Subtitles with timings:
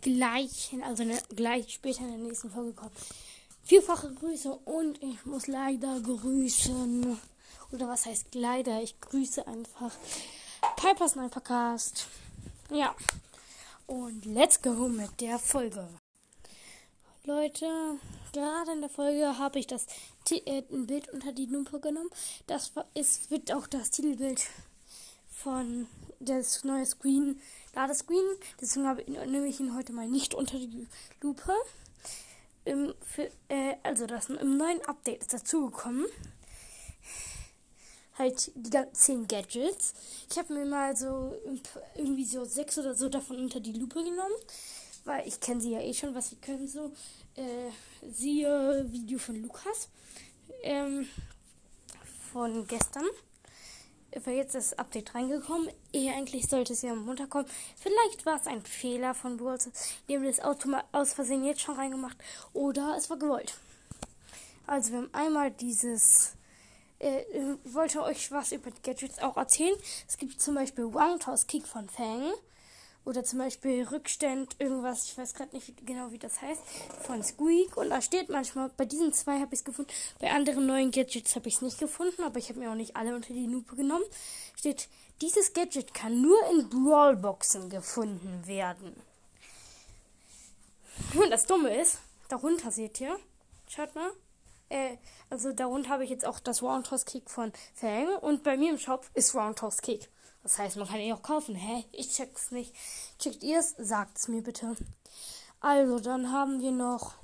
[0.00, 2.92] gleich, also eine, gleich später in der nächsten Folge kommen.
[3.64, 7.18] Vierfache Grüße und ich muss leider grüßen.
[7.72, 8.82] Oder was heißt leider?
[8.82, 9.92] Ich grüße einfach.
[10.76, 12.06] Piper's Sniper Cast.
[12.70, 12.94] Ja.
[13.86, 15.88] Und let's go mit der Folge.
[17.24, 17.66] Leute,
[18.32, 19.86] gerade in der Folge habe ich das
[20.30, 22.10] äh, ein Bild unter die Lupe genommen.
[22.46, 24.42] Das ist, wird auch das Titelbild
[25.42, 25.86] von
[26.20, 27.40] das neue Screen,
[27.74, 28.24] Ladescreen.
[28.60, 30.86] Deswegen habe, nehme ich ihn heute mal nicht unter die
[31.20, 31.52] Lupe.
[32.64, 36.06] Im, für, äh, also das im neuen Update ist dazugekommen.
[38.16, 39.92] Halt die ganzen 10 Gadgets.
[40.30, 41.36] Ich habe mir mal so
[41.96, 44.34] irgendwie so sechs oder so davon unter die Lupe genommen.
[45.04, 46.92] Weil ich kenne sie ja eh schon, was sie können so.
[47.34, 47.70] Äh,
[48.08, 49.88] siehe Video von Lukas.
[50.62, 51.06] Ähm,
[52.32, 53.04] von gestern
[54.30, 55.68] jetzt das Update reingekommen.
[55.92, 57.46] Eh, eigentlich sollte es ja am Montag kommen.
[57.76, 59.68] Vielleicht war es ein Fehler von Brawlers.
[60.08, 62.16] Die haben das aus Versehen jetzt schon reingemacht.
[62.52, 63.54] Oder es war gewollt.
[64.66, 66.34] Also wir haben einmal dieses...
[66.98, 69.76] Äh, ich wollte euch was über die Gadgets auch erzählen.
[70.08, 72.32] Es gibt zum Beispiel Roundhouse Kick von Fang.
[73.04, 76.62] Oder zum Beispiel Rückstand, irgendwas, ich weiß gerade nicht genau, wie das heißt,
[77.02, 77.76] von Squeak.
[77.76, 81.36] Und da steht manchmal, bei diesen zwei habe ich es gefunden, bei anderen neuen Gadgets
[81.36, 83.76] habe ich es nicht gefunden, aber ich habe mir auch nicht alle unter die Lupe
[83.76, 84.04] genommen.
[84.56, 84.88] Steht,
[85.20, 88.94] dieses Gadget kann nur in Brawlboxen gefunden werden.
[91.14, 93.18] Und das Dumme ist, darunter seht ihr,
[93.68, 94.10] schaut mal,
[94.70, 94.96] äh,
[95.30, 98.78] also darunter habe ich jetzt auch das Roundhouse Kick von Fang und bei mir im
[98.78, 100.08] Shop ist Roundhouse Kick.
[100.44, 101.56] Das heißt, man kann ihn auch kaufen.
[101.56, 101.84] Hä?
[101.90, 102.74] Ich check's nicht.
[103.18, 103.74] Checkt ihr es?
[103.78, 104.76] Sagt's mir bitte.
[105.58, 107.14] Also, dann haben wir noch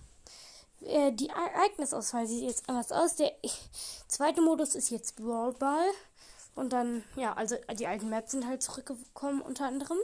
[0.81, 2.27] äh, die Ereignisauswahl.
[2.27, 3.17] Sieht jetzt anders aus.
[3.17, 3.33] Der
[4.09, 5.87] zweite Modus ist jetzt Brawl Ball.
[6.55, 9.99] Und dann, ja, also die alten Maps sind halt zurückgekommen unter anderem.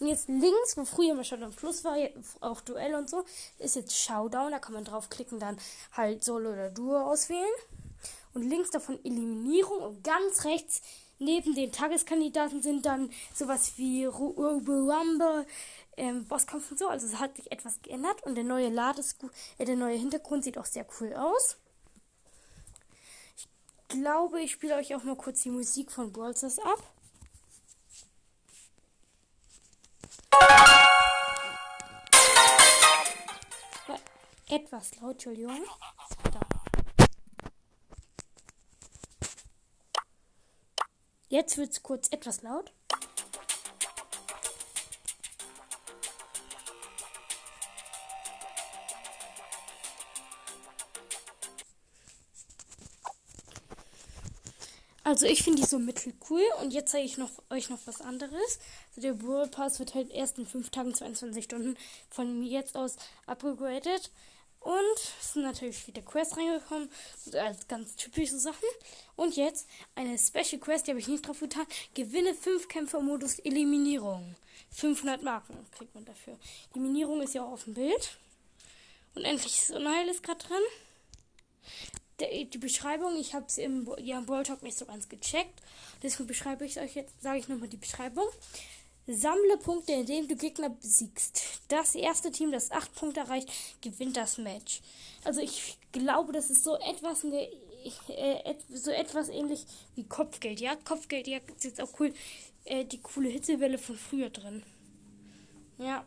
[0.00, 1.96] Und jetzt links, wo früher mal Showdown Plus war,
[2.40, 3.24] auch Duell und so,
[3.58, 4.50] ist jetzt Showdown.
[4.50, 5.58] Da kann man draufklicken, dann
[5.92, 7.54] halt Solo oder Duo auswählen.
[8.34, 10.80] Und links davon Eliminierung und ganz rechts
[11.22, 15.46] neben den Tageskandidaten sind dann sowas wie Rumble,
[15.96, 16.88] ähm, Bosskampf und so.
[16.88, 19.28] Also es hat sich etwas geändert und der neue Ladescu
[19.58, 21.56] äh, der neue Hintergrund sieht auch sehr cool aus.
[23.36, 23.48] Ich
[23.88, 26.34] glaube, ich spiele euch auch mal kurz die Musik von Brawl
[26.64, 26.92] ab.
[34.48, 35.64] Etwas laut, Entschuldigung.
[41.32, 42.70] Jetzt wird es kurz etwas laut.
[55.04, 58.58] Also ich finde die so mittelcool und jetzt zeige ich noch, euch noch was anderes.
[58.90, 61.78] Also der Brawl Pass wird halt erst in 5 Tagen 22 Stunden
[62.10, 64.10] von mir jetzt aus abgegradet.
[64.62, 66.88] Und es sind natürlich wieder Quests reingekommen.
[67.34, 68.68] Als ganz typische Sachen.
[69.16, 71.66] Und jetzt eine Special Quest, die habe ich nicht drauf getan.
[71.94, 74.36] Gewinne 5 Kämpfe im Modus Eliminierung.
[74.70, 76.38] 500 Marken kriegt man dafür.
[76.72, 78.16] Eliminierung ist ja auch auf dem Bild.
[79.14, 80.62] Und endlich ist Unheil ist gerade drin.
[82.52, 85.60] Die Beschreibung, ich habe es im ja, Brawl Talk nicht so ganz gecheckt.
[86.02, 88.26] Deswegen beschreibe ich euch jetzt, sage ich nochmal die Beschreibung.
[89.06, 91.60] Sammle Punkte, indem du Gegner besiegst.
[91.68, 93.48] Das erste Team, das acht Punkte erreicht,
[93.80, 94.80] gewinnt das Match.
[95.24, 97.48] Also ich glaube, das ist so etwas der,
[98.08, 99.64] äh, so etwas ähnlich
[99.96, 100.60] wie Kopfgeld.
[100.60, 102.12] Ja, Kopfgeld, ja, ist jetzt auch cool.
[102.64, 104.62] Äh, die coole Hitzewelle von früher drin.
[105.78, 106.04] Ja.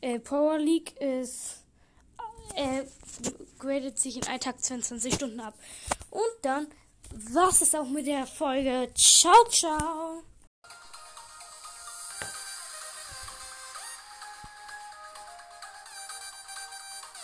[0.00, 1.62] Äh, Power League ist
[2.56, 2.82] äh,
[3.58, 5.54] gradet sich in einem Tag 22 Stunden ab.
[6.10, 6.66] Und dann
[7.12, 8.90] was ist auch mit der Folge.
[8.94, 10.05] Ciao, ciao.